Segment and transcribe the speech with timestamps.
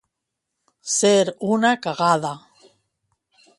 [0.93, 2.35] Ser una cagada.